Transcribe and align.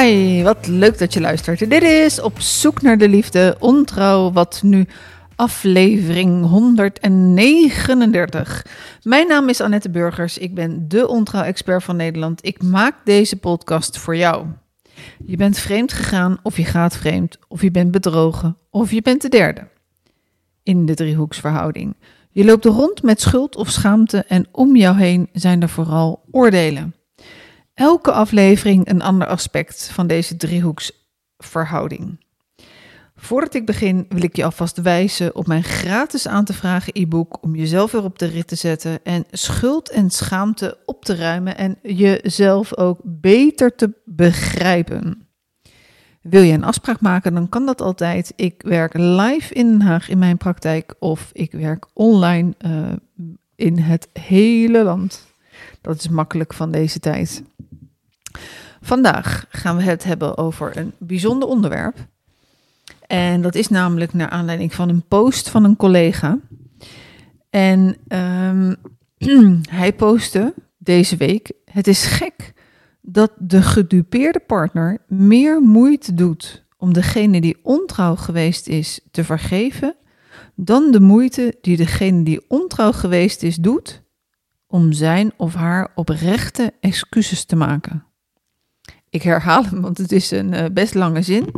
Hi, 0.00 0.42
wat 0.42 0.66
leuk 0.66 0.98
dat 0.98 1.12
je 1.12 1.20
luistert. 1.20 1.70
Dit 1.70 1.82
is 1.82 2.20
Op 2.20 2.40
zoek 2.40 2.82
naar 2.82 2.98
de 2.98 3.08
liefde, 3.08 3.56
ontrouw, 3.58 4.32
wat 4.32 4.60
nu 4.62 4.86
aflevering 5.36 6.46
139. 6.46 8.66
Mijn 9.02 9.28
naam 9.28 9.48
is 9.48 9.60
Annette 9.60 9.90
Burgers, 9.90 10.38
ik 10.38 10.54
ben 10.54 10.88
de 10.88 11.08
ontrouw-expert 11.08 11.84
van 11.84 11.96
Nederland. 11.96 12.46
Ik 12.46 12.62
maak 12.62 12.94
deze 13.04 13.36
podcast 13.36 13.98
voor 13.98 14.16
jou. 14.16 14.46
Je 15.26 15.36
bent 15.36 15.58
vreemd 15.58 15.92
gegaan 15.92 16.38
of 16.42 16.56
je 16.56 16.64
gaat 16.64 16.96
vreemd, 16.96 17.38
of 17.48 17.62
je 17.62 17.70
bent 17.70 17.90
bedrogen 17.90 18.56
of 18.70 18.90
je 18.90 19.02
bent 19.02 19.22
de 19.22 19.28
derde. 19.28 19.68
In 20.62 20.86
de 20.86 20.94
driehoeksverhouding. 20.94 21.96
Je 22.30 22.44
loopt 22.44 22.64
rond 22.64 23.02
met 23.02 23.20
schuld 23.20 23.56
of 23.56 23.70
schaamte 23.70 24.24
en 24.28 24.46
om 24.52 24.76
jou 24.76 24.96
heen 24.96 25.28
zijn 25.32 25.62
er 25.62 25.68
vooral 25.68 26.22
oordelen. 26.30 26.94
Elke 27.74 28.12
aflevering 28.12 28.88
een 28.88 29.02
ander 29.02 29.26
aspect 29.28 29.90
van 29.92 30.06
deze 30.06 30.36
driehoeksverhouding. 30.36 32.20
Voordat 33.16 33.54
ik 33.54 33.66
begin 33.66 34.06
wil 34.08 34.22
ik 34.22 34.36
je 34.36 34.44
alvast 34.44 34.80
wijzen 34.80 35.34
op 35.34 35.46
mijn 35.46 35.62
gratis 35.62 36.28
aan 36.28 36.44
te 36.44 36.52
vragen 36.52 36.92
e-book 36.96 37.42
om 37.42 37.54
jezelf 37.54 37.92
weer 37.92 38.04
op 38.04 38.18
de 38.18 38.26
rit 38.26 38.48
te 38.48 38.54
zetten 38.54 39.04
en 39.04 39.24
schuld 39.30 39.90
en 39.90 40.10
schaamte 40.10 40.78
op 40.84 41.04
te 41.04 41.14
ruimen 41.16 41.56
en 41.56 41.78
jezelf 41.82 42.76
ook 42.76 43.00
beter 43.04 43.74
te 43.74 43.92
begrijpen. 44.04 45.26
Wil 46.22 46.42
je 46.42 46.52
een 46.52 46.64
afspraak 46.64 47.00
maken, 47.00 47.34
dan 47.34 47.48
kan 47.48 47.66
dat 47.66 47.80
altijd. 47.80 48.32
Ik 48.36 48.62
werk 48.62 48.94
live 48.94 49.54
in 49.54 49.68
Den 49.68 49.82
Haag 49.82 50.08
in 50.08 50.18
mijn 50.18 50.36
praktijk 50.36 50.94
of 50.98 51.30
ik 51.32 51.52
werk 51.52 51.86
online 51.92 52.54
uh, 52.66 52.92
in 53.54 53.78
het 53.78 54.08
hele 54.12 54.82
land. 54.82 55.31
Dat 55.82 55.98
is 55.98 56.08
makkelijk 56.08 56.54
van 56.54 56.70
deze 56.70 56.98
tijd. 56.98 57.42
Vandaag 58.80 59.46
gaan 59.48 59.76
we 59.76 59.82
het 59.82 60.04
hebben 60.04 60.38
over 60.38 60.76
een 60.76 60.92
bijzonder 60.98 61.48
onderwerp. 61.48 61.96
En 63.06 63.42
dat 63.42 63.54
is 63.54 63.68
namelijk 63.68 64.12
naar 64.12 64.28
aanleiding 64.28 64.74
van 64.74 64.88
een 64.88 65.04
post 65.08 65.48
van 65.48 65.64
een 65.64 65.76
collega. 65.76 66.38
En 67.50 67.96
um, 68.08 68.76
hij 69.70 69.92
postte 69.92 70.54
deze 70.78 71.16
week: 71.16 71.52
Het 71.64 71.86
is 71.86 72.04
gek 72.04 72.52
dat 73.00 73.32
de 73.38 73.62
gedupeerde 73.62 74.40
partner 74.40 74.98
meer 75.08 75.60
moeite 75.60 76.14
doet 76.14 76.64
om 76.76 76.92
degene 76.92 77.40
die 77.40 77.58
ontrouw 77.62 78.16
geweest 78.16 78.68
is 78.68 79.00
te 79.10 79.24
vergeven, 79.24 79.96
dan 80.54 80.90
de 80.90 81.00
moeite 81.00 81.56
die 81.60 81.76
degene 81.76 82.22
die 82.22 82.44
ontrouw 82.48 82.92
geweest 82.92 83.42
is 83.42 83.56
doet 83.56 84.02
om 84.72 84.92
zijn 84.92 85.32
of 85.36 85.54
haar 85.54 85.92
oprechte 85.94 86.72
excuses 86.80 87.44
te 87.44 87.56
maken. 87.56 88.04
Ik 89.10 89.22
herhaal 89.22 89.64
hem, 89.64 89.80
want 89.80 89.98
het 89.98 90.12
is 90.12 90.30
een 90.30 90.52
uh, 90.52 90.64
best 90.72 90.94
lange 90.94 91.22
zin. 91.22 91.54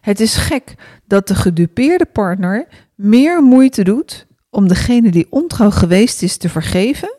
Het 0.00 0.20
is 0.20 0.36
gek 0.36 0.74
dat 1.06 1.28
de 1.28 1.34
gedupeerde 1.34 2.06
partner 2.06 2.68
meer 2.94 3.42
moeite 3.42 3.84
doet 3.84 4.26
om 4.50 4.68
degene 4.68 5.10
die 5.10 5.26
ontrouw 5.30 5.70
geweest 5.70 6.22
is 6.22 6.36
te 6.36 6.48
vergeven, 6.48 7.16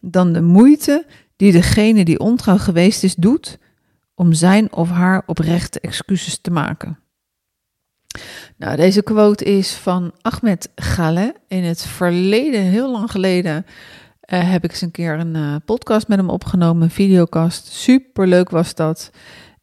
dan 0.00 0.32
de 0.32 0.42
moeite 0.42 1.06
die 1.36 1.52
degene 1.52 2.04
die 2.04 2.18
ontrouw 2.18 2.58
geweest 2.58 3.02
is 3.02 3.14
doet 3.14 3.58
om 4.14 4.32
zijn 4.32 4.72
of 4.72 4.90
haar 4.90 5.22
oprechte 5.26 5.80
excuses 5.80 6.38
te 6.40 6.50
maken. 6.50 6.98
Nou, 8.56 8.76
deze 8.76 9.02
quote 9.02 9.44
is 9.44 9.72
van 9.72 10.12
Ahmed 10.20 10.70
Galeh. 10.74 11.34
In 11.48 11.62
het 11.62 11.82
verleden, 11.82 12.60
heel 12.60 12.90
lang 12.90 13.10
geleden, 13.10 13.66
uh, 14.26 14.50
heb 14.50 14.64
ik 14.64 14.70
eens 14.70 14.80
een 14.80 14.90
keer 14.90 15.18
een 15.18 15.36
uh, 15.36 15.56
podcast 15.64 16.08
met 16.08 16.18
hem 16.18 16.30
opgenomen, 16.30 16.82
een 16.82 16.90
videocast. 16.90 17.66
Super 17.66 18.26
leuk 18.26 18.50
was 18.50 18.74
dat. 18.74 19.10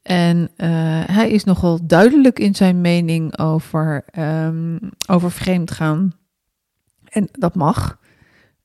En 0.02 0.38
uh, 0.38 0.68
hij 1.06 1.30
is 1.30 1.44
nogal 1.44 1.80
duidelijk 1.84 2.40
in 2.40 2.56
zijn 2.56 2.82
mening 2.82 3.40
over, 3.40 4.06
um, 4.18 4.80
over 5.08 5.32
vreemd 5.32 5.72
gaan. 5.72 6.14
En 7.06 7.28
dat 7.32 7.56
mag. 7.56 8.00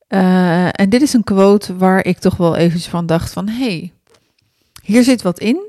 en 0.09 0.89
dit 0.89 1.03
is 1.03 1.13
een 1.13 1.25
quote 1.25 1.77
waar 1.77 2.05
ik 2.05 2.19
toch 2.19 2.37
wel 2.37 2.57
eventjes 2.57 2.91
van 2.91 3.07
dacht 3.07 3.33
van... 3.33 3.49
hé, 3.49 3.67
hey, 3.67 3.93
hier 4.83 5.03
zit 5.03 5.23
wat 5.23 5.39
in. 5.39 5.61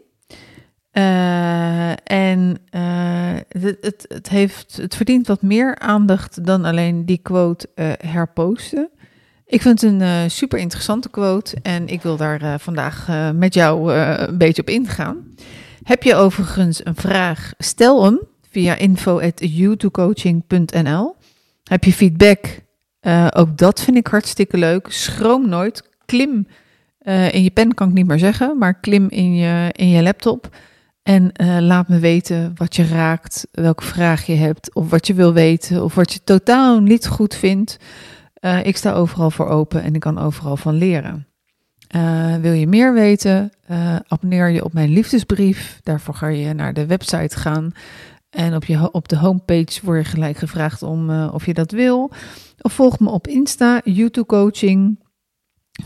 en 2.03 2.57
het, 3.49 3.77
het, 3.81 4.05
het, 4.07 4.29
heeft, 4.29 4.77
het 4.77 4.95
verdient 4.95 5.27
wat 5.27 5.41
meer 5.41 5.79
aandacht 5.79 6.45
dan 6.45 6.65
alleen 6.65 7.05
die 7.05 7.17
quote 7.17 7.69
herposten. 7.97 8.89
Ik 9.47 9.61
vind 9.61 9.81
het 9.81 9.91
een 9.91 10.01
uh, 10.01 10.21
super 10.27 10.59
interessante 10.59 11.09
quote 11.09 11.57
en 11.61 11.87
ik 11.87 12.01
wil 12.01 12.17
daar 12.17 12.43
uh, 12.43 12.53
vandaag 12.57 13.07
uh, 13.09 13.31
met 13.31 13.53
jou 13.53 13.93
een 13.93 14.37
beetje 14.37 14.61
op 14.61 14.69
ingaan. 14.69 15.35
Heb 15.83 16.03
je 16.03 16.15
overigens 16.15 16.85
een 16.85 16.95
vraag? 16.95 17.53
Stel 17.57 18.03
hem 18.03 18.19
via 18.49 18.75
info.youtubecoaching.nl. 18.75 21.15
Heb 21.63 21.83
je 21.83 21.93
feedback? 21.93 22.65
ook 23.33 23.57
dat 23.57 23.81
vind 23.81 23.97
ik 23.97 24.07
hartstikke 24.07 24.57
leuk. 24.57 24.87
Schroom 24.89 25.49
nooit. 25.49 25.89
Klim 26.05 26.47
in 27.31 27.43
je 27.43 27.49
pen 27.49 27.73
kan 27.73 27.87
ik 27.87 27.93
niet 27.93 28.07
meer 28.07 28.19
zeggen, 28.19 28.57
maar 28.57 28.79
klim 28.79 29.09
in 29.09 29.35
je, 29.35 29.69
in 29.71 29.89
je 29.89 30.01
laptop. 30.01 30.49
En 31.03 31.31
laat 31.59 31.87
me 31.87 31.99
weten 31.99 32.51
wat 32.55 32.75
je 32.75 32.87
raakt, 32.87 33.47
welke 33.51 33.83
vraag 33.83 34.25
je 34.25 34.35
hebt, 34.35 34.75
of 34.75 34.89
wat 34.89 35.07
je 35.07 35.13
wil 35.13 35.33
weten, 35.33 35.83
of 35.83 35.95
wat 35.95 36.13
je 36.13 36.19
totaal 36.23 36.79
niet 36.79 37.07
goed 37.07 37.35
vindt. 37.35 37.77
Uh, 38.41 38.65
ik 38.65 38.77
sta 38.77 38.93
overal 38.93 39.31
voor 39.31 39.47
open 39.47 39.83
en 39.83 39.93
ik 39.93 39.99
kan 39.99 40.17
overal 40.17 40.57
van 40.57 40.73
leren. 40.73 41.27
Uh, 41.95 42.35
wil 42.35 42.51
je 42.51 42.67
meer 42.67 42.93
weten? 42.93 43.51
Uh, 43.71 43.95
abonneer 44.07 44.49
je 44.49 44.63
op 44.63 44.73
mijn 44.73 44.89
liefdesbrief. 44.89 45.79
Daarvoor 45.83 46.13
ga 46.13 46.27
je 46.27 46.53
naar 46.53 46.73
de 46.73 46.85
website 46.85 47.37
gaan. 47.37 47.71
En 48.29 48.55
op, 48.55 48.65
je, 48.65 48.91
op 48.91 49.07
de 49.07 49.17
homepage 49.17 49.79
word 49.83 50.05
je 50.05 50.11
gelijk 50.11 50.37
gevraagd 50.37 50.81
om 50.81 51.25
of 51.27 51.45
je 51.45 51.53
dat 51.53 51.71
wil. 51.71 52.11
Of 52.61 52.73
volg 52.73 52.99
me 52.99 53.09
op 53.09 53.27
Insta, 53.27 53.81
YouTube 53.83 54.27
Coaching. 54.27 55.03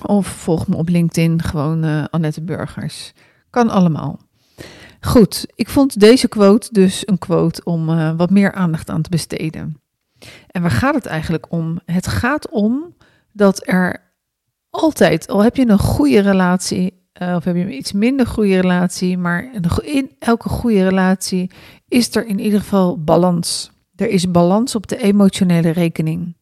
Of 0.01 0.27
volg 0.27 0.67
me 0.67 0.75
op 0.75 0.89
LinkedIn, 0.89 1.41
gewoon 1.41 2.09
Annette 2.09 2.41
Burgers. 2.41 3.13
Kan 3.49 3.69
allemaal. 3.69 4.19
Goed, 5.01 5.45
ik 5.55 5.69
vond 5.69 5.99
deze 5.99 6.27
quote 6.27 6.67
dus 6.71 7.07
een 7.07 7.17
quote 7.17 7.63
om 7.63 7.85
wat 8.17 8.29
meer 8.29 8.51
aandacht 8.51 8.89
aan 8.89 9.01
te 9.01 9.09
besteden. 9.09 9.81
En 10.47 10.61
waar 10.61 10.71
gaat 10.71 10.95
het 10.95 11.05
eigenlijk 11.05 11.51
om? 11.51 11.79
Het 11.85 12.07
gaat 12.07 12.49
om 12.49 12.95
dat 13.31 13.67
er 13.67 14.11
altijd, 14.69 15.27
al 15.27 15.43
heb 15.43 15.55
je 15.55 15.67
een 15.67 15.79
goede 15.79 16.19
relatie, 16.19 16.93
uh, 17.21 17.35
of 17.35 17.43
heb 17.43 17.55
je 17.55 17.61
een 17.61 17.73
iets 17.73 17.91
minder 17.91 18.27
goede 18.27 18.59
relatie, 18.59 19.17
maar 19.17 19.49
in 19.81 20.11
elke 20.19 20.49
goede 20.49 20.83
relatie 20.83 21.51
is 21.87 22.15
er 22.15 22.25
in 22.25 22.39
ieder 22.39 22.59
geval 22.59 23.03
balans. 23.03 23.71
Er 23.95 24.09
is 24.09 24.31
balans 24.31 24.75
op 24.75 24.87
de 24.87 24.97
emotionele 24.97 25.69
rekening. 25.69 26.35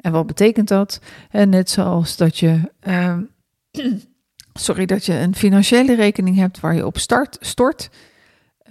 En 0.00 0.12
wat 0.12 0.26
betekent 0.26 0.68
dat? 0.68 1.00
En 1.30 1.48
net 1.48 1.70
zoals 1.70 2.16
dat 2.16 2.38
je, 2.38 2.60
uh, 2.88 3.16
sorry, 4.52 4.86
dat 4.86 5.06
je 5.06 5.12
een 5.12 5.34
financiële 5.34 5.94
rekening 5.94 6.36
hebt 6.36 6.60
waar 6.60 6.74
je 6.74 6.86
op 6.86 6.98
start, 6.98 7.36
stort, 7.40 7.90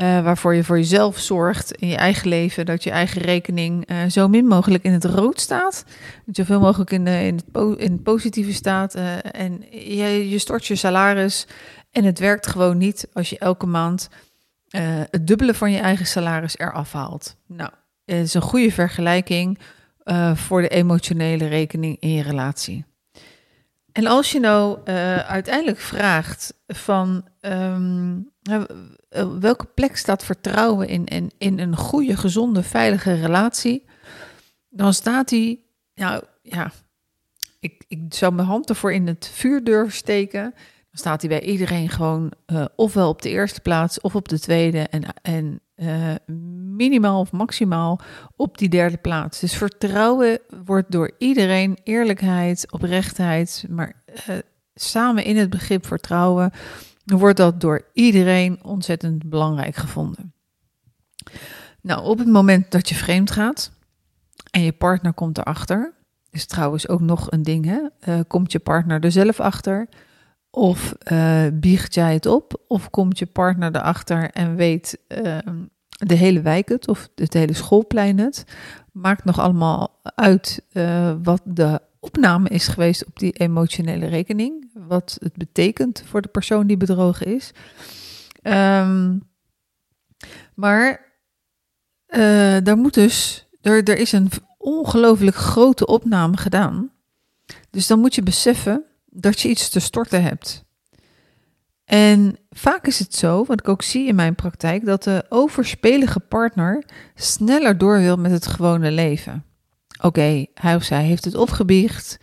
uh, 0.01 0.23
waarvoor 0.23 0.55
je 0.55 0.63
voor 0.63 0.77
jezelf 0.77 1.17
zorgt 1.17 1.71
in 1.71 1.87
je 1.87 1.95
eigen 1.95 2.27
leven, 2.27 2.65
dat 2.65 2.83
je 2.83 2.91
eigen 2.91 3.21
rekening 3.21 3.91
uh, 3.91 3.97
zo 4.09 4.27
min 4.27 4.45
mogelijk 4.45 4.83
in 4.83 4.91
het 4.93 5.05
rood 5.05 5.41
staat. 5.41 5.83
Dat 6.25 6.35
je 6.35 6.43
zoveel 6.43 6.59
mogelijk 6.59 6.91
in, 6.91 7.05
de, 7.05 7.25
in, 7.25 7.39
het, 7.77 8.03
positieve 8.03 8.53
staat. 8.53 8.95
Uh, 8.95 9.15
en 9.31 9.63
je, 9.71 10.29
je 10.29 10.39
stort 10.39 10.65
je 10.65 10.75
salaris. 10.75 11.47
En 11.91 12.03
het 12.03 12.19
werkt 12.19 12.47
gewoon 12.47 12.77
niet 12.77 13.07
als 13.13 13.29
je 13.29 13.39
elke 13.39 13.65
maand 13.65 14.09
het 15.09 15.27
dubbele 15.27 15.53
van 15.53 15.71
je 15.71 15.79
eigen 15.79 16.05
salaris 16.05 16.57
eraf 16.57 16.91
haalt. 16.91 17.35
Nou, 17.47 17.71
het 18.05 18.25
is 18.25 18.33
een 18.33 18.41
goede 18.41 18.71
vergelijking 18.71 19.59
voor 20.33 20.61
de 20.61 20.67
emotionele 20.67 21.47
rekening 21.47 21.97
in 21.99 22.13
je 22.13 22.23
relatie. 22.23 22.85
En 23.99 24.05
als 24.07 24.31
je 24.31 24.39
nou 24.39 24.79
uiteindelijk 25.27 25.79
vraagt 25.79 26.53
van. 26.67 27.27
Um, 27.41 28.31
eh, 29.09 29.27
welke 29.39 29.65
plek 29.65 29.97
staat 29.97 30.23
vertrouwen 30.23 30.87
in, 30.87 31.05
in, 31.05 31.31
in 31.37 31.59
een 31.59 31.75
goede, 31.75 32.17
gezonde, 32.17 32.63
veilige 32.63 33.13
relatie? 33.13 33.85
Dan 34.69 34.93
staat 34.93 35.29
die, 35.29 35.65
nou 35.95 36.23
ja, 36.41 36.71
ik, 37.59 37.83
ik 37.87 37.99
zou 38.09 38.33
mijn 38.33 38.47
hand 38.47 38.69
ervoor 38.69 38.93
in 38.93 39.07
het 39.07 39.29
vuur 39.33 39.63
durven 39.63 39.93
steken. 39.93 40.41
Dan 40.41 40.99
staat 40.99 41.21
hij 41.21 41.29
bij 41.29 41.41
iedereen 41.41 41.89
gewoon 41.89 42.31
uh, 42.47 42.65
ofwel 42.75 43.09
op 43.09 43.21
de 43.21 43.29
eerste 43.29 43.61
plaats 43.61 44.01
of 44.01 44.15
op 44.15 44.27
de 44.27 44.39
tweede 44.39 44.79
en, 44.79 45.03
en 45.21 45.61
uh, 45.81 46.15
minimaal 46.75 47.19
of 47.19 47.31
maximaal 47.31 47.99
op 48.35 48.57
die 48.57 48.69
derde 48.69 48.97
plaats. 48.97 49.39
Dus 49.39 49.55
vertrouwen 49.55 50.39
wordt 50.63 50.91
door 50.91 51.11
iedereen, 51.17 51.77
eerlijkheid, 51.83 52.71
oprechtheid, 52.71 53.65
maar 53.69 54.03
uh, 54.29 54.35
samen 54.73 55.23
in 55.23 55.37
het 55.37 55.49
begrip 55.49 55.85
vertrouwen 55.85 56.51
wordt 57.05 57.37
dat 57.37 57.61
door 57.61 57.85
iedereen 57.93 58.63
ontzettend 58.63 59.29
belangrijk 59.29 59.75
gevonden. 59.75 60.33
Nou, 61.81 62.03
op 62.03 62.17
het 62.17 62.27
moment 62.27 62.71
dat 62.71 62.89
je 62.89 62.95
vreemd 62.95 63.31
gaat 63.31 63.71
en 64.51 64.61
je 64.61 64.71
partner 64.71 65.13
komt 65.13 65.37
erachter, 65.37 65.93
is 66.31 66.45
trouwens 66.45 66.87
ook 66.87 67.01
nog 67.01 67.31
een 67.31 67.43
ding, 67.43 67.65
hè? 67.65 67.79
Uh, 68.13 68.19
komt 68.27 68.51
je 68.51 68.59
partner 68.59 69.03
er 69.03 69.11
zelf 69.11 69.39
achter? 69.39 69.87
Of 70.51 70.95
uh, 71.11 71.45
biecht 71.53 71.93
jij 71.93 72.13
het 72.13 72.25
op? 72.25 72.61
Of 72.67 72.89
komt 72.89 73.19
je 73.19 73.25
partner 73.25 73.75
erachter 73.75 74.29
en 74.29 74.55
weet 74.55 74.99
ehm, 75.07 75.63
de 75.89 76.15
hele 76.15 76.41
wijk 76.41 76.69
het? 76.69 76.87
Of 76.87 77.09
het 77.15 77.33
hele 77.33 77.53
schoolplein 77.53 78.19
het? 78.19 78.43
Maakt 78.91 79.23
nog 79.23 79.39
allemaal 79.39 79.99
uit 80.03 80.65
uh, 80.73 81.15
wat 81.23 81.41
de 81.45 81.81
opname 81.99 82.49
is 82.49 82.67
geweest 82.67 83.05
op 83.05 83.19
die 83.19 83.31
emotionele 83.31 84.05
rekening. 84.05 84.69
Wat 84.73 85.17
het 85.21 85.33
betekent 85.33 86.03
voor 86.05 86.21
de 86.21 86.27
persoon 86.27 86.67
die 86.67 86.77
bedrogen 86.77 87.25
is. 87.25 87.51
Um, 88.43 89.27
maar 90.55 91.13
uh, 92.07 92.57
daar 92.63 92.77
moet 92.77 92.93
dus, 92.93 93.47
er, 93.61 93.83
er 93.83 93.97
is 93.97 94.11
een 94.11 94.29
ongelooflijk 94.57 95.35
grote 95.35 95.85
opname 95.85 96.37
gedaan. 96.37 96.91
Dus 97.69 97.87
dan 97.87 97.99
moet 97.99 98.15
je 98.15 98.23
beseffen 98.23 98.83
dat 99.19 99.39
je 99.39 99.49
iets 99.49 99.69
te 99.69 99.79
storten 99.79 100.23
hebt. 100.23 100.63
En 101.85 102.37
vaak 102.49 102.87
is 102.87 102.99
het 102.99 103.15
zo, 103.15 103.45
wat 103.45 103.59
ik 103.59 103.67
ook 103.67 103.81
zie 103.81 104.07
in 104.07 104.15
mijn 104.15 104.35
praktijk, 104.35 104.85
dat 104.85 105.03
de 105.03 105.25
overspelige 105.29 106.19
partner 106.19 106.83
sneller 107.15 107.77
door 107.77 107.99
wil 107.99 108.17
met 108.17 108.31
het 108.31 108.47
gewone 108.47 108.91
leven. 108.91 109.43
Oké, 110.01 110.45
hij 110.53 110.75
of 110.75 110.83
zij 110.83 111.03
heeft 111.03 111.25
het 111.25 111.35
opgebiecht, 111.35 112.17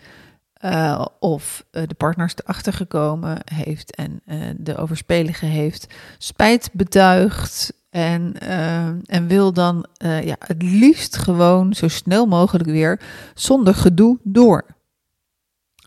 uh, 0.64 1.04
of 1.19 1.64
uh, 1.72 1.82
de 1.87 1.94
partner 1.94 2.26
is 2.26 2.34
erachter 2.37 2.72
gekomen 2.72 3.38
heeft 3.54 3.94
en 3.94 4.20
uh, 4.26 4.40
de 4.56 4.76
overspelige 4.76 5.46
heeft 5.46 5.94
spijt 6.19 6.70
betuigd 6.72 7.72
en, 7.90 8.38
en 9.04 9.26
wil 9.26 9.52
dan 9.52 9.87
ja, 9.99 10.37
het 10.38 10.62
liefst 10.62 11.16
gewoon 11.16 11.75
zo 11.75 11.88
snel 11.88 12.26
mogelijk 12.26 12.69
weer 12.69 13.00
zonder 13.34 13.75
gedoe 13.75 14.19
door. 14.22 14.75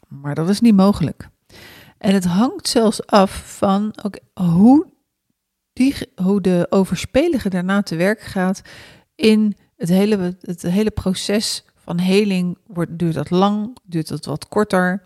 Maar 0.09 0.35
dat 0.35 0.49
is 0.49 0.59
niet 0.59 0.75
mogelijk. 0.75 1.29
En 1.97 2.13
het 2.13 2.25
hangt 2.25 2.67
zelfs 2.67 3.05
af 3.05 3.57
van 3.57 3.95
hoe, 4.33 4.87
die, 5.73 5.95
hoe 6.15 6.41
de 6.41 6.67
overspelige 6.69 7.49
daarna 7.49 7.81
te 7.81 7.95
werk 7.95 8.21
gaat 8.21 8.61
in 9.15 9.57
het 9.75 9.89
hele, 9.89 10.37
het 10.41 10.61
hele 10.61 10.91
proces 10.91 11.63
van 11.75 11.99
heling. 11.99 12.57
Wordt, 12.67 12.99
duurt 12.99 13.13
dat 13.13 13.29
lang, 13.29 13.77
duurt 13.83 14.07
dat 14.07 14.25
wat 14.25 14.47
korter? 14.47 15.03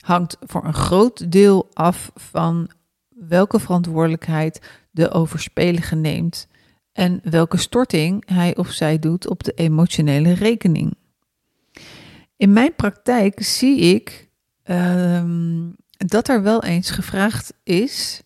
Hangt 0.00 0.36
voor 0.40 0.64
een 0.64 0.74
groot 0.74 1.32
deel 1.32 1.68
af 1.72 2.10
van 2.14 2.70
welke 3.08 3.60
verantwoordelijkheid 3.60 4.60
de 4.90 5.10
overspelige 5.10 5.94
neemt 5.94 6.48
en 6.92 7.20
welke 7.22 7.56
storting 7.56 8.22
hij 8.26 8.56
of 8.56 8.70
zij 8.70 8.98
doet 8.98 9.28
op 9.28 9.44
de 9.44 9.52
emotionele 9.52 10.32
rekening. 10.32 10.96
In 12.36 12.52
mijn 12.52 12.74
praktijk 12.74 13.42
zie 13.42 13.78
ik 13.78 14.27
um, 14.70 15.76
dat 15.90 16.28
er 16.28 16.42
wel 16.42 16.64
eens 16.64 16.90
gevraagd 16.90 17.52
is 17.62 18.22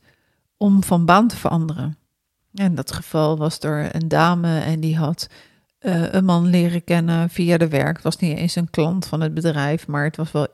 om 0.57 0.85
van 0.85 1.05
baan 1.05 1.29
te 1.29 1.37
veranderen. 1.37 1.97
In 2.53 2.75
dat 2.75 2.93
geval 2.93 3.39
was 3.39 3.59
er 3.59 3.95
een 3.95 4.09
dame 4.09 4.59
en 4.59 4.81
die 4.81 4.97
had 4.97 5.29
uh, 5.81 6.13
een 6.13 6.25
man 6.25 6.47
leren 6.47 6.85
kennen 6.85 7.31
via 7.31 7.57
de 7.57 7.69
werk. 7.69 7.95
Het 7.95 8.05
was 8.05 8.17
niet 8.17 8.39
eens 8.39 8.57
een 8.57 8.71
klant 8.71 9.07
van 9.07 9.21
het 9.21 9.35
bedrijf, 9.35 9.87
maar 9.87 10.05
het 10.05 10.17
was 10.17 10.33
wel, 10.33 10.49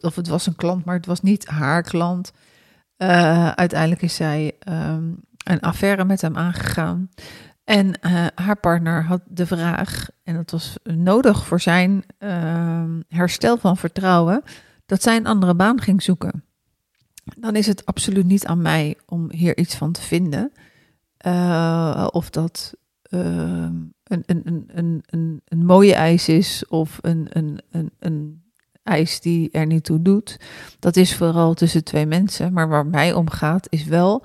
of 0.00 0.16
het 0.16 0.28
was 0.28 0.46
een 0.46 0.56
klant, 0.56 0.84
maar 0.84 0.96
het 0.96 1.06
was 1.06 1.20
niet 1.20 1.46
haar 1.46 1.82
klant. 1.82 2.32
Uh, 2.98 3.50
uiteindelijk 3.50 4.02
is 4.02 4.14
zij 4.14 4.52
um, 4.68 5.20
een 5.44 5.60
affaire 5.60 6.04
met 6.04 6.20
hem 6.20 6.36
aangegaan. 6.36 7.08
En 7.64 7.86
uh, 7.86 8.26
haar 8.34 8.56
partner 8.56 9.04
had 9.04 9.20
de 9.26 9.46
vraag, 9.46 10.08
en 10.24 10.34
dat 10.34 10.50
was 10.50 10.76
nodig 10.82 11.46
voor 11.46 11.60
zijn 11.60 12.04
ehm, 12.18 13.00
herstel 13.08 13.56
van 13.56 13.76
vertrouwen, 13.76 14.42
dat 14.86 15.02
zij 15.02 15.16
een 15.16 15.26
andere 15.26 15.54
baan 15.54 15.80
ging 15.80 16.02
zoeken. 16.02 16.44
Dan 17.36 17.56
is 17.56 17.66
het 17.66 17.86
absoluut 17.86 18.26
niet 18.26 18.46
aan 18.46 18.62
mij 18.62 18.96
om 19.06 19.30
hier 19.32 19.56
iets 19.56 19.74
van 19.74 19.92
te 19.92 20.00
vinden. 20.00 20.52
Uh, 21.26 22.08
of 22.10 22.30
dat 22.30 22.74
uh, 23.10 23.20
een, 24.04 24.22
een, 24.26 24.42
een, 24.74 25.02
een, 25.06 25.42
een 25.44 25.64
mooie 25.64 25.94
eis 25.94 26.28
is 26.28 26.66
of 26.68 26.98
een, 27.00 27.26
een, 27.30 27.60
een, 27.70 27.90
een 27.98 28.42
eis 28.82 29.20
die 29.20 29.50
er 29.50 29.66
niet 29.66 29.84
toe 29.84 30.02
doet. 30.02 30.40
Dat 30.78 30.96
is 30.96 31.16
vooral 31.16 31.54
tussen 31.54 31.84
twee 31.84 32.06
mensen. 32.06 32.52
Maar 32.52 32.68
waar 32.68 32.86
mij 32.86 33.12
om 33.12 33.30
gaat 33.30 33.66
is 33.70 33.84
wel 33.84 34.24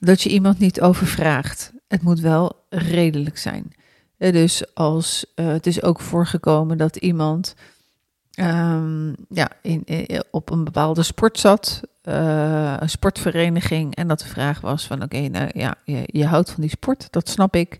dat 0.00 0.22
je 0.22 0.30
iemand 0.30 0.58
niet 0.58 0.80
overvraagt. 0.80 1.72
Het 1.88 2.02
moet 2.02 2.20
wel 2.20 2.64
redelijk 2.68 3.38
zijn. 3.38 3.72
Dus 4.16 4.74
als 4.74 5.32
uh, 5.34 5.46
het 5.46 5.66
is 5.66 5.82
ook 5.82 6.00
voorgekomen 6.00 6.78
dat 6.78 6.96
iemand 6.96 7.54
um, 8.40 9.14
ja, 9.28 9.50
in, 9.62 9.84
op 10.30 10.50
een 10.50 10.64
bepaalde 10.64 11.02
sport 11.02 11.38
zat, 11.38 11.80
uh, 12.04 12.76
een 12.78 12.90
sportvereniging, 12.90 13.94
en 13.94 14.08
dat 14.08 14.18
de 14.18 14.26
vraag 14.26 14.60
was 14.60 14.86
van 14.86 15.02
oké, 15.02 15.28
nou 15.28 15.50
ja, 15.54 15.74
je, 15.84 16.02
je, 16.06 16.26
houdt 16.26 16.50
van 16.50 16.60
die 16.60 16.70
sport, 16.70 17.12
dat 17.12 17.28
snap 17.28 17.56
ik. 17.56 17.78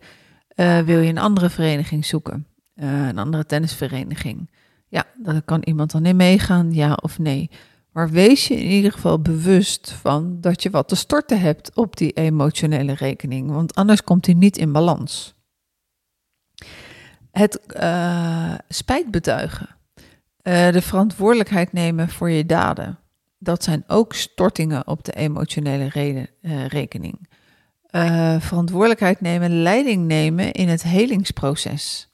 Uh, 0.56 0.78
wil 0.78 1.00
je 1.00 1.08
een 1.08 1.18
andere 1.18 1.50
vereniging 1.50 2.04
zoeken? 2.04 2.46
Uh, 2.74 3.06
een 3.06 3.18
andere 3.18 3.46
tennisvereniging? 3.46 4.50
Ja, 4.88 5.04
daar 5.22 5.42
kan 5.42 5.62
iemand 5.64 5.90
dan 5.90 6.06
in 6.06 6.16
meegaan, 6.16 6.72
ja 6.72 6.92
of 7.02 7.18
nee. 7.18 7.50
Maar 7.92 8.10
wees 8.10 8.48
je 8.48 8.54
in 8.54 8.70
ieder 8.70 8.92
geval 8.92 9.20
bewust 9.20 9.92
van 9.92 10.40
dat 10.40 10.62
je 10.62 10.70
wat 10.70 10.88
te 10.88 10.94
storten 10.94 11.40
hebt 11.40 11.74
op 11.74 11.96
die 11.96 12.12
emotionele 12.12 12.92
rekening, 12.92 13.50
want 13.50 13.74
anders 13.74 14.04
komt 14.04 14.24
die 14.24 14.36
niet 14.36 14.56
in 14.56 14.72
balans. 14.72 15.34
Het 17.30 17.60
spijt 18.68 19.10
betuigen 19.10 19.77
uh, 20.48 20.72
de 20.72 20.82
verantwoordelijkheid 20.82 21.72
nemen 21.72 22.08
voor 22.08 22.30
je 22.30 22.46
daden. 22.46 22.98
Dat 23.38 23.64
zijn 23.64 23.84
ook 23.86 24.14
stortingen 24.14 24.86
op 24.86 25.04
de 25.04 25.12
emotionele 25.12 26.28
uh, 26.42 26.66
rekening. 26.66 27.28
Uh, 27.90 28.40
verantwoordelijkheid 28.40 29.20
nemen, 29.20 29.62
leiding 29.62 30.06
nemen 30.06 30.52
in 30.52 30.68
het 30.68 30.82
helingsproces. 30.82 32.08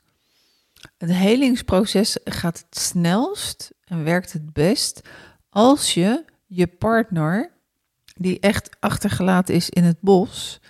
Het 0.99 1.13
helingsproces 1.13 2.19
gaat 2.25 2.65
het 2.69 2.79
snelst 2.79 3.73
en 3.85 4.05
werkt 4.05 4.33
het 4.33 4.53
best 4.53 5.09
als 5.51 5.95
je 5.95 6.25
je 6.47 6.67
partner, 6.67 7.51
die 8.15 8.41
echt 8.41 8.77
achtergelaten 8.81 9.55
is 9.55 9.71
in 9.71 9.85
het 9.85 10.01
bos, 10.01 10.61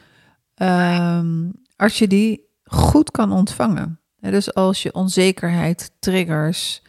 um, 0.57 1.53
als 1.77 1.99
je 1.99 2.07
die 2.09 2.49
goed 2.65 3.11
kan 3.11 3.33
ontvangen. 3.33 4.01
dus 4.21 4.55
als 4.55 4.83
je 4.83 4.95
onzekerheid, 4.95 5.91
triggers, 5.99 6.83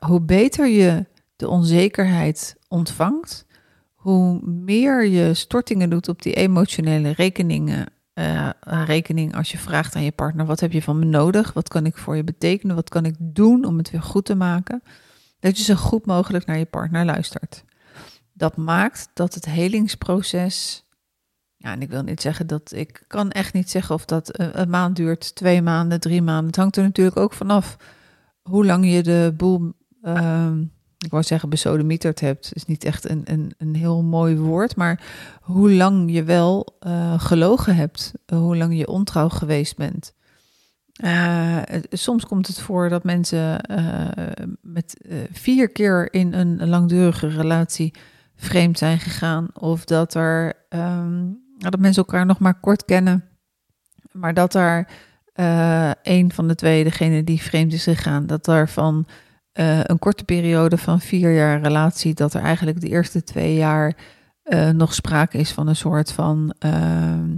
hoe 0.00 0.20
beter 0.20 0.68
je 0.68 1.06
de 1.36 1.48
onzekerheid 1.48 2.56
ontvangt, 2.68 3.46
hoe 3.94 4.40
meer 4.42 5.06
je 5.06 5.34
stortingen 5.34 5.90
doet 5.90 6.08
op 6.08 6.22
die 6.22 6.34
emotionele 6.34 7.10
rekeningen, 7.10 7.86
uh, 8.14 8.50
rekening 8.64 9.36
als 9.36 9.52
je 9.52 9.58
vraagt 9.58 9.94
aan 9.94 10.02
je 10.02 10.12
partner: 10.12 10.46
wat 10.46 10.60
heb 10.60 10.72
je 10.72 10.82
van 10.82 10.98
me 10.98 11.04
nodig? 11.04 11.52
Wat 11.52 11.68
kan 11.68 11.86
ik 11.86 11.96
voor 11.96 12.16
je 12.16 12.24
betekenen? 12.24 12.74
Wat 12.74 12.88
kan 12.88 13.04
ik 13.04 13.14
doen 13.18 13.64
om 13.64 13.78
het 13.78 13.90
weer 13.90 14.02
goed 14.02 14.24
te 14.24 14.34
maken? 14.34 14.82
Dat 15.40 15.58
je 15.58 15.64
zo 15.64 15.74
goed 15.74 16.06
mogelijk 16.06 16.46
naar 16.46 16.58
je 16.58 16.64
partner 16.64 17.04
luistert. 17.04 17.64
Dat 18.32 18.56
maakt 18.56 19.08
dat 19.14 19.34
het 19.34 19.44
helingsproces. 19.44 20.84
Ja, 21.56 21.72
en 21.72 21.82
ik 21.82 21.90
wil 21.90 22.02
niet 22.02 22.20
zeggen 22.20 22.46
dat 22.46 22.72
ik 22.74 23.04
kan 23.06 23.30
echt 23.30 23.52
niet 23.52 23.70
zeggen 23.70 23.94
of 23.94 24.04
dat 24.04 24.38
een, 24.38 24.60
een 24.60 24.70
maand 24.70 24.96
duurt, 24.96 25.34
twee 25.34 25.62
maanden, 25.62 26.00
drie 26.00 26.22
maanden. 26.22 26.46
Het 26.46 26.56
hangt 26.56 26.76
er 26.76 26.82
natuurlijk 26.82 27.16
ook 27.16 27.32
vanaf 27.32 27.76
hoe 28.50 28.66
lang 28.66 28.90
je 28.90 29.02
de 29.02 29.34
boel, 29.36 29.72
uh, 30.02 30.50
ik 30.98 31.10
wou 31.10 31.22
zeggen 31.22 31.48
besodemieterd 31.48 32.20
hebt, 32.20 32.54
is 32.54 32.64
niet 32.64 32.84
echt 32.84 33.08
een, 33.10 33.22
een, 33.24 33.54
een 33.58 33.74
heel 33.74 34.02
mooi 34.02 34.36
woord, 34.36 34.76
maar 34.76 35.00
hoe 35.40 35.72
lang 35.72 36.12
je 36.12 36.24
wel 36.24 36.78
uh, 36.86 37.20
gelogen 37.20 37.76
hebt, 37.76 38.12
uh, 38.26 38.38
hoe 38.38 38.56
lang 38.56 38.78
je 38.78 38.88
ontrouw 38.88 39.28
geweest 39.28 39.76
bent. 39.76 40.14
Uh, 41.04 41.62
soms 41.90 42.26
komt 42.26 42.46
het 42.46 42.60
voor 42.60 42.88
dat 42.88 43.04
mensen 43.04 43.60
met 44.60 44.96
vier 45.32 45.68
keer 45.68 46.12
in 46.12 46.32
een 46.32 46.68
langdurige 46.68 47.28
relatie 47.28 47.94
vreemd 48.36 48.78
zijn 48.78 48.98
gegaan, 48.98 49.48
of 49.54 49.84
dat 49.84 50.14
er 50.14 50.52
um, 50.68 51.42
dat 51.58 51.78
mensen 51.78 52.04
elkaar 52.04 52.26
nog 52.26 52.38
maar 52.38 52.60
kort 52.60 52.84
kennen, 52.84 53.24
maar 54.12 54.34
dat 54.34 54.54
er 54.54 54.88
een 56.02 56.32
van 56.32 56.48
de 56.48 56.54
twee, 56.54 56.84
degene 56.84 57.24
die 57.24 57.42
vreemd 57.42 57.72
is 57.72 57.82
gegaan, 57.82 58.26
dat 58.26 58.46
er 58.46 58.68
van 58.68 59.06
uh, 59.54 59.80
een 59.82 59.98
korte 59.98 60.24
periode 60.24 60.78
van 60.78 61.00
vier 61.00 61.34
jaar 61.34 61.60
relatie, 61.60 62.14
dat 62.14 62.34
er 62.34 62.42
eigenlijk 62.42 62.80
de 62.80 62.88
eerste 62.88 63.24
twee 63.24 63.54
jaar 63.54 63.96
uh, 64.44 64.70
nog 64.70 64.94
sprake 64.94 65.38
is 65.38 65.52
van 65.52 65.66
een 65.66 65.76
soort 65.76 66.12
van, 66.12 66.54
ehm, 66.58 67.36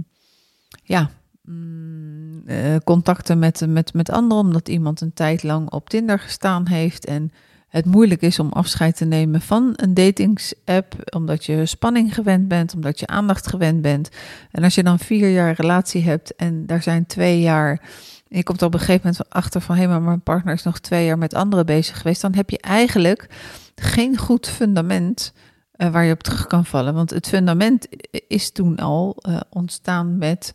ja, 0.83 1.09
mm, 1.41 2.43
contacten 2.83 3.39
met, 3.39 3.65
met, 3.67 3.93
met 3.93 4.11
anderen, 4.11 4.43
omdat 4.43 4.69
iemand 4.69 5.01
een 5.01 5.13
tijd 5.13 5.43
lang 5.43 5.71
op 5.71 5.89
Tinder 5.89 6.19
gestaan 6.19 6.67
heeft 6.67 7.05
en 7.05 7.31
het 7.67 7.85
moeilijk 7.85 8.21
is 8.21 8.39
om 8.39 8.51
afscheid 8.51 8.97
te 8.97 9.05
nemen 9.05 9.41
van 9.41 9.73
een 9.75 9.93
datingsapp, 9.93 10.95
omdat 11.15 11.45
je 11.45 11.65
spanning 11.65 12.13
gewend 12.13 12.47
bent, 12.47 12.73
omdat 12.73 12.99
je 12.99 13.07
aandacht 13.07 13.47
gewend 13.47 13.81
bent. 13.81 14.09
En 14.51 14.63
als 14.63 14.75
je 14.75 14.83
dan 14.83 14.99
vier 14.99 15.29
jaar 15.29 15.53
relatie 15.53 16.03
hebt 16.03 16.35
en 16.35 16.65
daar 16.65 16.83
zijn 16.83 17.05
twee 17.05 17.39
jaar, 17.39 17.81
je 18.27 18.43
komt 18.43 18.61
op 18.61 18.73
een 18.73 18.79
gegeven 18.79 19.01
moment 19.09 19.29
achter 19.29 19.61
van 19.61 19.75
hé, 19.75 19.87
maar 19.87 20.01
mijn 20.01 20.21
partner 20.21 20.53
is 20.53 20.63
nog 20.63 20.79
twee 20.79 21.05
jaar 21.05 21.17
met 21.17 21.33
anderen 21.33 21.65
bezig 21.65 21.97
geweest, 21.97 22.21
dan 22.21 22.35
heb 22.35 22.49
je 22.49 22.59
eigenlijk 22.59 23.29
geen 23.75 24.17
goed 24.17 24.47
fundament 24.47 25.33
waar 25.71 26.03
je 26.03 26.13
op 26.13 26.23
terug 26.23 26.47
kan 26.47 26.65
vallen. 26.65 26.93
Want 26.93 27.09
het 27.09 27.27
fundament 27.27 27.87
is 28.27 28.51
toen 28.51 28.77
al 28.77 29.23
ontstaan 29.49 30.17
met, 30.17 30.53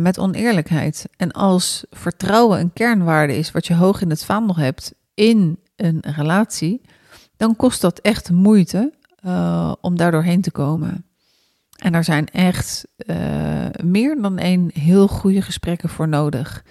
met 0.00 0.18
oneerlijkheid. 0.18 1.08
En 1.16 1.32
als 1.32 1.84
vertrouwen 1.90 2.60
een 2.60 2.72
kernwaarde 2.72 3.36
is, 3.36 3.50
wat 3.50 3.66
je 3.66 3.74
hoog 3.74 4.00
in 4.00 4.10
het 4.10 4.24
vaandel 4.24 4.56
hebt 4.56 4.94
in 5.14 5.58
een 5.78 6.00
relatie, 6.00 6.80
dan 7.36 7.56
kost 7.56 7.80
dat 7.80 7.98
echt 7.98 8.30
moeite 8.30 8.92
om 9.80 9.96
daar 9.96 10.10
doorheen 10.10 10.40
te 10.40 10.50
komen. 10.50 11.04
En 11.76 11.92
daar 11.92 12.04
zijn 12.04 12.26
echt 12.26 12.86
meer 13.84 14.22
dan 14.22 14.38
één 14.38 14.70
heel 14.74 15.08
goede 15.08 15.42
gesprekken 15.42 15.88
voor 15.88 16.08
nodig. 16.08 16.64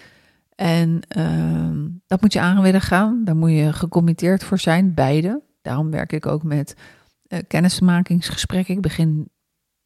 En 0.55 1.01
uh, 1.17 1.91
dat 2.07 2.21
moet 2.21 2.33
je 2.33 2.39
aan 2.39 2.61
willen 2.61 2.81
gaan. 2.81 3.21
Daar 3.23 3.35
moet 3.35 3.51
je 3.51 3.73
gecommitteerd 3.73 4.43
voor 4.43 4.59
zijn, 4.59 4.93
beide. 4.93 5.41
Daarom 5.61 5.91
werk 5.91 6.11
ik 6.11 6.25
ook 6.25 6.43
met 6.43 6.75
uh, 7.27 7.39
kennismakingsgesprekken. 7.47 8.75
Ik 8.75 8.81
begin 8.81 9.29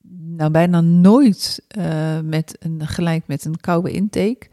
nou 0.08 0.52
bijna 0.52 0.82
nooit 0.82 1.66
met 2.24 2.56
een, 2.60 2.88
gelijk 2.88 3.28
met 3.28 3.46
een 3.46 3.60
koude 3.60 3.92
intake. 3.92 4.50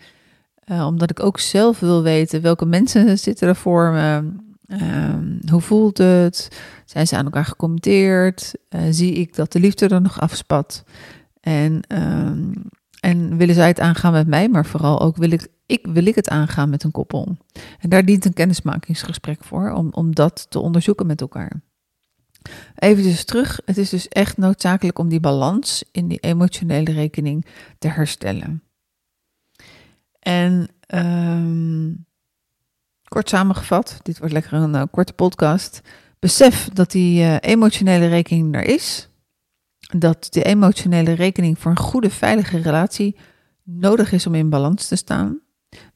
Omdat 0.66 1.10
ik 1.10 1.20
ook 1.20 1.38
zelf 1.38 1.80
wil 1.80 2.02
weten 2.02 2.42
welke 2.42 2.66
mensen 2.66 3.18
zitten 3.18 3.48
er 3.48 3.56
voor 3.56 3.90
me. 3.90 4.32
Ehm, 4.68 5.38
hoe 5.50 5.60
voelt 5.60 5.98
het? 5.98 6.48
Zijn 6.84 7.06
ze 7.06 7.16
aan 7.16 7.24
elkaar 7.24 7.44
gecommitteerd? 7.44 8.54
zie 8.90 9.12
ik 9.12 9.34
dat 9.34 9.52
de 9.52 9.60
liefde 9.60 9.88
er 9.88 10.00
nog 10.00 10.20
afspat? 10.20 10.84
En, 11.40 11.80
ehm, 11.88 12.52
en 13.00 13.36
willen 13.36 13.54
zij 13.54 13.66
het 13.66 13.80
aangaan 13.80 14.12
met 14.12 14.26
mij, 14.26 14.48
maar 14.48 14.66
vooral 14.66 15.00
ook 15.00 15.16
wil 15.16 15.30
ik 15.30 15.48
ik, 15.68 15.86
wil 15.86 16.06
ik 16.06 16.14
het 16.14 16.28
aangaan 16.28 16.70
met 16.70 16.84
een 16.84 16.90
koppel? 16.90 17.36
En 17.78 17.88
daar 17.88 18.04
dient 18.04 18.24
een 18.24 18.32
kennismakingsgesprek 18.32 19.44
voor, 19.44 19.70
om, 19.70 19.88
om 19.90 20.14
dat 20.14 20.46
te 20.50 20.58
onderzoeken 20.58 21.06
met 21.06 21.20
elkaar. 21.20 21.60
Even 22.74 23.02
dus 23.02 23.24
terug, 23.24 23.60
het 23.64 23.78
is 23.78 23.90
dus 23.90 24.08
echt 24.08 24.36
noodzakelijk 24.36 24.98
om 24.98 25.08
die 25.08 25.20
balans 25.20 25.84
in 25.92 26.08
die 26.08 26.18
emotionele 26.18 26.92
rekening 26.92 27.46
te 27.78 27.88
herstellen. 27.88 28.62
En 30.18 30.52
um, 30.52 30.68
samengevat, 33.28 34.00
dit 34.02 34.18
wordt 34.18 34.32
lekker 34.32 34.52
een 34.52 34.74
uh, 34.74 34.82
korte 34.90 35.12
podcast. 35.12 35.80
Besef 36.18 36.68
dat 36.72 36.90
die 36.90 37.20
uh, 37.20 37.36
emotionele 37.40 38.06
rekening 38.06 38.54
er 38.54 38.64
is. 38.64 39.08
Dat 39.78 40.26
de 40.30 40.42
emotionele 40.42 41.12
rekening 41.12 41.58
voor 41.58 41.70
een 41.70 41.78
goede, 41.78 42.10
veilige 42.10 42.58
relatie 42.58 43.16
nodig 43.62 44.12
is 44.12 44.26
om 44.26 44.34
in 44.34 44.50
balans 44.50 44.88
te 44.88 44.96
staan. 44.96 45.40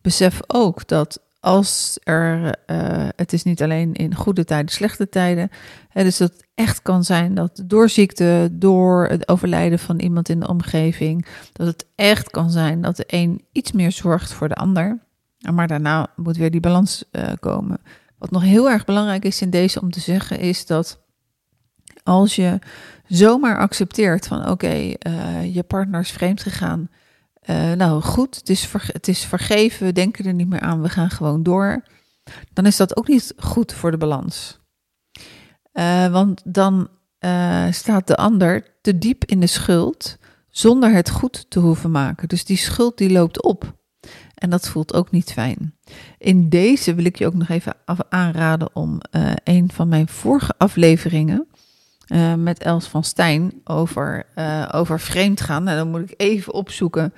Besef 0.00 0.40
ook 0.46 0.88
dat 0.88 1.20
als 1.40 1.98
er, 2.02 2.56
uh, 2.66 3.08
het 3.16 3.32
is 3.32 3.42
niet 3.42 3.62
alleen 3.62 3.92
in 3.92 4.14
goede 4.14 4.44
tijden, 4.44 4.72
slechte 4.72 5.08
tijden. 5.08 5.50
Hè, 5.88 6.02
dus 6.02 6.16
dat 6.16 6.32
het 6.32 6.46
echt 6.54 6.82
kan 6.82 7.04
zijn 7.04 7.34
dat 7.34 7.62
door 7.66 7.88
ziekte, 7.88 8.48
door 8.52 9.06
het 9.06 9.28
overlijden 9.28 9.78
van 9.78 9.98
iemand 9.98 10.28
in 10.28 10.40
de 10.40 10.48
omgeving, 10.48 11.26
dat 11.52 11.66
het 11.66 11.86
echt 11.94 12.30
kan 12.30 12.50
zijn 12.50 12.80
dat 12.80 12.96
de 12.96 13.04
een 13.06 13.44
iets 13.52 13.72
meer 13.72 13.92
zorgt 13.92 14.32
voor 14.32 14.48
de 14.48 14.54
ander. 14.54 15.00
Maar 15.50 15.66
daarna 15.66 16.12
moet 16.16 16.36
weer 16.36 16.50
die 16.50 16.60
balans 16.60 17.04
uh, 17.12 17.32
komen. 17.40 17.80
Wat 18.18 18.30
nog 18.30 18.42
heel 18.42 18.70
erg 18.70 18.84
belangrijk 18.84 19.24
is 19.24 19.42
in 19.42 19.50
deze 19.50 19.80
om 19.80 19.90
te 19.90 20.00
zeggen, 20.00 20.38
is 20.38 20.66
dat 20.66 21.00
als 22.02 22.36
je 22.36 22.58
zomaar 23.06 23.58
accepteert 23.58 24.26
van 24.26 24.48
oké, 24.48 24.94
uh, 25.06 25.54
je 25.54 25.62
partner 25.62 26.00
is 26.00 26.10
vreemd 26.10 26.42
gegaan 26.42 26.88
uh, 27.50 27.72
nou 27.72 28.02
goed, 28.02 28.36
het 28.36 28.48
is, 28.48 28.72
het 28.72 29.08
is 29.08 29.24
vergeven, 29.24 29.86
we 29.86 29.92
denken 29.92 30.24
er 30.24 30.34
niet 30.34 30.48
meer 30.48 30.60
aan, 30.60 30.82
we 30.82 30.88
gaan 30.88 31.10
gewoon 31.10 31.42
door. 31.42 31.82
Dan 32.52 32.66
is 32.66 32.76
dat 32.76 32.96
ook 32.96 33.08
niet 33.08 33.34
goed 33.36 33.72
voor 33.72 33.90
de 33.90 33.96
balans. 33.96 34.60
Want 36.10 36.54
dan 36.54 36.88
staat 37.70 38.06
de 38.06 38.16
ander 38.16 38.66
te 38.82 38.98
diep 38.98 39.24
in 39.24 39.40
de 39.40 39.46
schuld 39.46 40.18
zonder 40.50 40.92
het 40.92 41.10
goed 41.10 41.50
te 41.50 41.58
hoeven 41.58 41.90
maken. 41.90 42.28
Dus 42.28 42.44
die 42.44 42.56
schuld 42.56 42.98
die 42.98 43.10
loopt 43.10 43.42
op. 43.42 43.81
En 44.42 44.50
dat 44.50 44.68
voelt 44.68 44.94
ook 44.94 45.10
niet 45.10 45.32
fijn. 45.32 45.74
In 46.18 46.48
deze 46.48 46.94
wil 46.94 47.04
ik 47.04 47.16
je 47.16 47.26
ook 47.26 47.34
nog 47.34 47.48
even 47.48 47.74
aanraden 48.08 48.76
om 48.76 49.00
een 49.44 49.70
van 49.72 49.88
mijn 49.88 50.08
vorige 50.08 50.52
afleveringen 50.58 51.46
uh, 52.06 52.34
met 52.34 52.62
Els 52.62 52.86
van 52.86 53.04
Stijn 53.04 53.52
over, 53.64 54.26
uh, 54.36 54.68
over 54.72 55.00
vreemd 55.00 55.40
gaan. 55.40 55.68
En 55.68 55.76
dan 55.76 55.90
moet 55.90 56.10
ik 56.10 56.14
even 56.16 56.52
opzoeken 56.52 57.14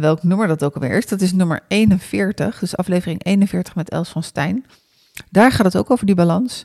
welk 0.00 0.22
nummer 0.22 0.46
dat 0.46 0.64
ook 0.64 0.74
alweer 0.74 0.96
is. 0.96 1.06
Dat 1.06 1.20
is 1.20 1.32
nummer 1.32 1.60
41, 1.68 2.58
dus 2.58 2.76
aflevering 2.76 3.24
41 3.24 3.74
met 3.74 3.90
Els 3.90 4.08
van 4.08 4.22
Stijn. 4.22 4.64
Daar 5.30 5.52
gaat 5.52 5.66
het 5.66 5.76
ook 5.76 5.90
over 5.90 6.06
die 6.06 6.14
balans. 6.14 6.64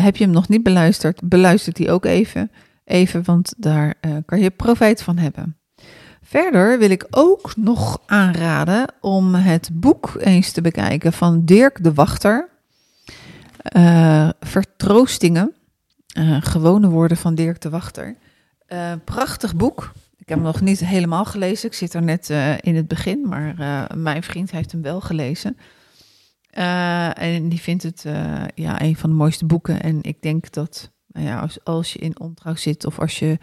heb 0.00 0.16
je 0.16 0.24
hem 0.24 0.32
nog 0.32 0.48
niet 0.48 0.62
beluisterd, 0.62 1.28
beluister 1.28 1.72
die 1.72 1.90
ook 1.90 2.04
even, 2.04 2.50
even 2.84 3.24
want 3.24 3.54
daar 3.56 3.94
kan 4.24 4.40
je 4.40 4.50
profijt 4.50 5.02
van 5.02 5.18
hebben. 5.18 5.58
Verder 6.28 6.78
wil 6.78 6.90
ik 6.90 7.06
ook 7.10 7.56
nog 7.56 8.02
aanraden 8.06 8.94
om 9.00 9.34
het 9.34 9.70
boek 9.72 10.14
eens 10.18 10.52
te 10.52 10.60
bekijken 10.60 11.12
van 11.12 11.44
Dirk 11.44 11.84
de 11.84 11.94
Wachter. 11.94 12.48
Vertroostingen. 14.40 15.54
Uh, 16.18 16.36
gewone 16.40 16.88
woorden 16.88 17.16
van 17.16 17.34
Dirk 17.34 17.60
de 17.60 17.70
Wachter. 17.70 18.16
Uh, 18.68 18.92
prachtig 19.04 19.56
boek. 19.56 19.92
Ik 20.16 20.28
heb 20.28 20.38
hem 20.38 20.46
nog 20.46 20.60
niet 20.60 20.80
helemaal 20.80 21.24
gelezen. 21.24 21.68
Ik 21.68 21.74
zit 21.74 21.94
er 21.94 22.02
net 22.02 22.30
uh, 22.30 22.58
in 22.60 22.76
het 22.76 22.88
begin, 22.88 23.28
maar 23.28 23.54
mijn 23.94 24.22
vriend 24.22 24.50
heeft 24.50 24.72
hem 24.72 24.82
wel 24.82 25.00
gelezen. 25.00 25.56
en 26.50 27.48
die 27.48 27.60
vindt 27.60 27.82
het 27.82 28.04
ja, 28.54 28.82
een 28.82 28.96
van 28.96 29.10
de 29.10 29.16
mooiste 29.16 29.46
boeken. 29.46 29.80
En 29.80 30.02
ik 30.02 30.22
denk 30.22 30.52
dat 30.52 30.90
nou 31.06 31.26
ja, 31.26 31.40
als, 31.40 31.64
als 31.64 31.92
je 31.92 31.98
in 31.98 32.20
ontrouw 32.20 32.54
zit 32.54 32.84
of 32.84 32.98
als 32.98 33.18
je 33.18 33.38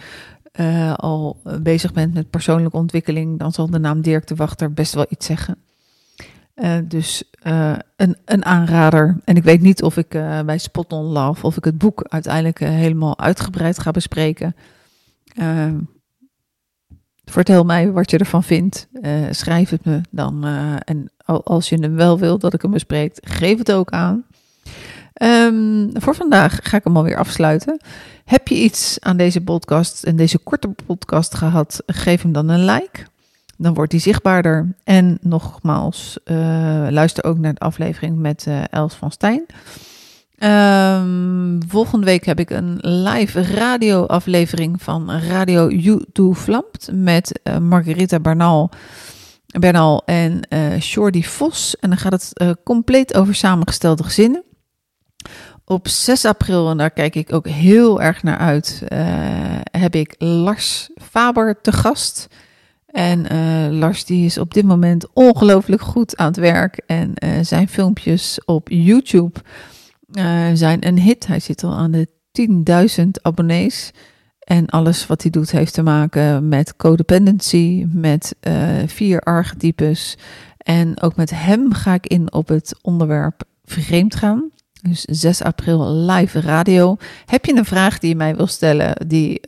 al 0.95 1.41
bezig 1.59 1.93
bent 1.93 2.13
met 2.13 2.29
persoonlijke 2.29 2.77
ontwikkeling, 2.77 3.39
dan 3.39 3.51
zal 3.51 3.69
de 3.69 3.79
naam 3.79 4.01
Dirk 4.01 4.27
de 4.27 4.35
Wachter 4.35 4.73
best 4.73 4.93
wel 4.93 5.05
iets 5.09 5.25
zeggen. 5.25 5.57
Uh, 6.55 6.77
dus 6.83 7.23
uh, 7.43 7.75
een, 7.95 8.17
een 8.25 8.45
aanrader. 8.45 9.17
En 9.23 9.35
ik 9.35 9.43
weet 9.43 9.61
niet 9.61 9.83
of 9.83 9.97
ik 9.97 10.09
bij 10.45 10.57
Spot 10.57 10.93
on 10.93 11.03
Love, 11.03 11.45
of 11.45 11.57
ik 11.57 11.63
het 11.63 11.77
boek 11.77 12.05
uiteindelijk 12.07 12.59
helemaal 12.59 13.19
uitgebreid 13.19 13.79
ga 13.79 13.91
bespreken. 13.91 14.55
vertel 17.25 17.63
mij 17.63 17.91
wat 17.91 18.11
je 18.11 18.17
ervan 18.17 18.43
vindt. 18.43 18.87
schrijf 19.29 19.69
het 19.69 19.85
me 19.85 20.01
dan. 20.09 20.45
en 20.85 21.11
als 21.25 21.69
je 21.69 21.77
hem 21.79 21.95
wel 21.95 22.19
wil 22.19 22.37
dat 22.37 22.53
ik 22.53 22.61
hem 22.61 22.71
bespreek, 22.71 23.17
geef 23.21 23.57
het 23.57 23.71
ook 23.71 23.89
aan. 23.89 24.24
Um, 25.21 25.89
voor 25.93 26.15
vandaag 26.15 26.59
ga 26.63 26.77
ik 26.77 26.83
hem 26.83 26.97
alweer 26.97 27.17
afsluiten. 27.17 27.79
Heb 28.25 28.47
je 28.47 28.55
iets 28.55 28.97
aan 28.99 29.17
deze 29.17 29.41
podcast 29.41 30.03
en 30.03 30.15
deze 30.15 30.37
korte 30.37 30.69
podcast 30.85 31.35
gehad? 31.35 31.83
Geef 31.85 32.21
hem 32.21 32.31
dan 32.31 32.49
een 32.49 32.65
like. 32.65 33.05
Dan 33.57 33.73
wordt 33.73 33.91
die 33.91 33.99
zichtbaarder. 33.99 34.75
En 34.83 35.17
nogmaals, 35.21 36.17
uh, 36.25 36.37
luister 36.89 37.23
ook 37.23 37.37
naar 37.37 37.53
de 37.53 37.59
aflevering 37.59 38.17
met 38.17 38.45
uh, 38.47 38.63
Els 38.69 38.93
van 38.93 39.11
Stijn. 39.11 39.45
Um, 40.39 41.59
volgende 41.67 42.05
week 42.05 42.25
heb 42.25 42.39
ik 42.39 42.49
een 42.49 42.77
live 42.81 43.41
radioaflevering 43.41 44.81
van 44.81 45.11
Radio 45.11 45.69
YouTube 45.69 46.35
Vlampt 46.35 46.89
met 46.93 47.39
uh, 47.43 47.57
Margarita 47.57 48.19
Bernal, 48.19 48.69
Bernal 49.59 50.03
en 50.05 50.47
uh, 50.49 50.79
Shorty 50.79 51.23
Vos. 51.23 51.75
En 51.79 51.89
dan 51.89 51.97
gaat 51.97 52.11
het 52.11 52.55
compleet 52.63 53.13
over 53.15 53.35
samengestelde 53.35 54.03
gezinnen. 54.03 54.43
Op 55.65 55.87
6 55.87 56.25
april, 56.25 56.69
en 56.69 56.77
daar 56.77 56.91
kijk 56.91 57.15
ik 57.15 57.33
ook 57.33 57.47
heel 57.47 58.01
erg 58.01 58.23
naar 58.23 58.37
uit, 58.37 58.83
heb 59.71 59.95
ik 59.95 60.15
Lars 60.17 60.89
Faber 60.95 61.61
te 61.61 61.71
gast. 61.71 62.27
En 62.95 63.33
uh, 63.33 63.79
Lars 63.79 64.05
die 64.05 64.25
is 64.25 64.37
op 64.37 64.53
dit 64.53 64.65
moment 64.65 65.13
ongelooflijk 65.13 65.81
goed 65.81 66.17
aan 66.17 66.27
het 66.27 66.37
werk. 66.37 66.81
En 66.85 67.11
uh, 67.23 67.29
zijn 67.41 67.67
filmpjes 67.67 68.39
op 68.45 68.69
YouTube 68.69 69.39
zijn 70.53 70.87
een 70.87 70.99
hit. 70.99 71.27
Hij 71.27 71.39
zit 71.39 71.63
al 71.63 71.73
aan 71.73 71.91
de 71.91 72.07
10.000 72.99 73.07
abonnees. 73.21 73.91
En 74.39 74.65
alles 74.65 75.07
wat 75.07 75.21
hij 75.21 75.31
doet 75.31 75.51
heeft 75.51 75.73
te 75.73 75.81
maken 75.81 76.47
met 76.47 76.75
codependency, 76.75 77.85
met 77.89 78.35
vier 78.85 79.19
archetypes. 79.19 80.17
En 80.57 81.01
ook 81.01 81.15
met 81.15 81.29
hem 81.29 81.73
ga 81.73 81.93
ik 81.93 82.07
in 82.07 82.33
op 82.33 82.47
het 82.47 82.75
onderwerp 82.81 83.43
vreemd 83.63 84.15
gaan. 84.15 84.49
Dus 84.87 85.01
6 85.01 85.41
april 85.41 85.93
live 85.93 86.39
radio. 86.39 86.97
Heb 87.25 87.45
je 87.45 87.55
een 87.55 87.65
vraag 87.65 87.99
die 87.99 88.09
je 88.09 88.15
mij 88.15 88.35
wil 88.35 88.47
stellen 88.47 89.07
die 89.07 89.41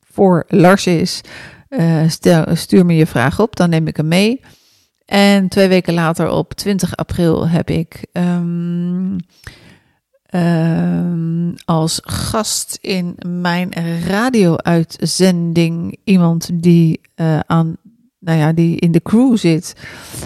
voor 0.00 0.44
Lars 0.48 0.86
is? 0.86 1.20
Uh, 1.68 2.08
stel, 2.08 2.44
stuur 2.56 2.86
me 2.86 2.94
je 2.94 3.06
vraag 3.06 3.40
op, 3.40 3.56
dan 3.56 3.70
neem 3.70 3.86
ik 3.86 3.96
hem 3.96 4.08
mee. 4.08 4.40
En 5.04 5.48
twee 5.48 5.68
weken 5.68 5.94
later, 5.94 6.30
op 6.30 6.54
20 6.54 6.96
april, 6.96 7.48
heb 7.48 7.70
ik 7.70 8.06
um, 8.12 9.16
um, 10.34 11.54
als 11.64 12.00
gast 12.02 12.78
in 12.80 13.14
mijn 13.26 13.72
radio-uitzending 14.06 15.98
iemand 16.04 16.50
die 16.52 17.00
uh, 17.16 17.38
aan, 17.38 17.76
nou 18.18 18.38
ja, 18.38 18.52
die 18.52 18.76
in 18.76 18.92
de 18.92 19.02
crew 19.02 19.36
zit 19.36 19.74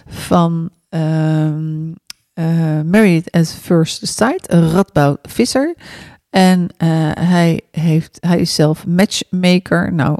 van 0.07 0.71
uh, 0.91 1.55
Married 2.85 3.31
at 3.31 3.53
First 3.53 4.07
Sight, 4.07 4.53
Radboud 4.53 5.19
Visser. 5.23 5.75
En 6.31 6.69
hij, 7.19 7.61
heeft, 7.71 8.19
hij 8.21 8.41
is 8.41 8.55
zelf 8.55 8.87
matchmaker. 8.87 9.93
Nou, 9.93 10.19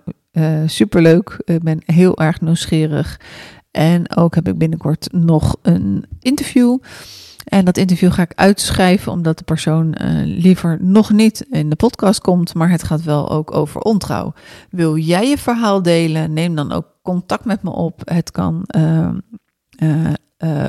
superleuk. 0.67 1.43
Ik 1.45 1.63
ben 1.63 1.83
heel 1.87 2.19
erg 2.19 2.41
nieuwsgierig. 2.41 3.21
En 3.71 4.17
ook 4.17 4.35
heb 4.35 4.49
ik 4.49 4.59
binnenkort 4.59 5.09
nog 5.13 5.57
een 5.63 6.05
interview. 6.21 6.79
En 7.45 7.65
dat 7.65 7.77
interview 7.77 8.13
ga 8.13 8.23
ik 8.23 8.33
uitschrijven 8.35 9.13
omdat 9.13 9.39
de 9.39 9.45
persoon 9.45 9.95
liever 10.25 10.79
nog 10.81 11.11
niet 11.11 11.47
in 11.51 11.71
de 11.71 11.77
podcast 11.77 12.21
komt, 12.21 12.55
maar 12.55 12.71
het 12.71 12.83
gaat 12.83 13.03
wel 13.03 13.31
ook 13.31 13.55
over 13.55 13.81
ontrouw. 13.81 14.33
Wil 14.71 14.97
jij 14.97 15.29
je 15.29 15.39
verhaal 15.39 15.83
delen? 15.83 16.33
Neem 16.33 16.55
dan 16.55 16.73
ook 16.73 16.87
contact 17.03 17.45
met 17.45 17.63
me 17.63 17.71
op. 17.71 18.01
Het 18.05 18.31
kan 18.31 18.65
uh, 18.77 19.09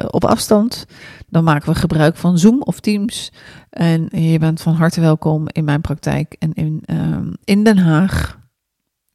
op 0.09 0.25
afstand. 0.25 0.85
Dan 1.29 1.43
maken 1.43 1.73
we 1.73 1.79
gebruik 1.79 2.15
van 2.15 2.37
Zoom 2.37 2.61
of 2.61 2.79
Teams. 2.79 3.31
En 3.69 4.07
je 4.11 4.39
bent 4.39 4.61
van 4.61 4.73
harte 4.73 5.01
welkom 5.01 5.45
in 5.47 5.63
mijn 5.63 5.81
praktijk 5.81 6.35
en 6.39 6.53
in, 6.53 6.81
ehm, 6.85 7.33
in 7.43 7.63
Den 7.63 7.77
Haag 7.77 8.41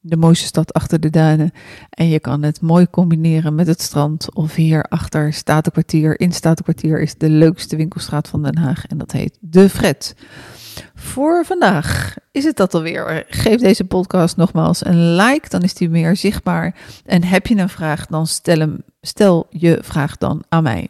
de 0.01 0.17
mooiste 0.17 0.47
stad 0.47 0.73
achter 0.73 1.01
de 1.01 1.11
duinen. 1.11 1.51
En 1.91 2.09
je 2.09 2.21
kan 2.21 2.43
het 2.43 2.61
mooi 2.61 2.91
combineren 2.91 3.55
met 3.55 3.67
het 3.67 3.83
strand. 3.83 4.35
Of 4.35 4.55
hier 4.55 4.83
achter 4.83 5.33
Statenkwartier. 5.33 6.21
In 6.21 6.33
Statenkwartier 6.33 7.01
is 7.01 7.15
de 7.15 7.31
leukste 7.31 7.77
winkelstraat 7.77 8.29
van 8.29 8.43
Den 8.43 8.59
Haag. 8.59 8.87
En 8.87 8.99
dat 8.99 9.13
heet 9.13 9.39
De 9.41 9.69
Fred. 9.69 10.15
Voor 10.95 11.45
vandaag 11.45 12.17
is 12.31 12.45
het 12.45 12.57
dat 12.57 12.75
alweer. 12.75 13.25
Geef 13.29 13.61
deze 13.61 13.85
podcast 13.85 14.37
nogmaals 14.37 14.85
een 14.85 15.15
like, 15.15 15.49
dan 15.49 15.63
is 15.63 15.75
die 15.75 15.89
meer 15.89 16.17
zichtbaar. 16.17 16.75
En 17.05 17.25
heb 17.25 17.47
je 17.47 17.57
een 17.57 17.69
vraag, 17.69 18.07
dan 18.07 18.27
stel, 18.27 18.59
hem, 18.59 18.83
stel 19.01 19.47
je 19.51 19.79
vraag 19.83 20.17
dan 20.17 20.43
aan 20.49 20.63
mij. 20.63 20.89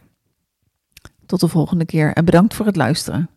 Tot 1.27 1.41
de 1.41 1.49
volgende 1.49 1.85
keer 1.85 2.13
en 2.13 2.25
bedankt 2.25 2.55
voor 2.55 2.67
het 2.67 2.77
luisteren. 2.77 3.31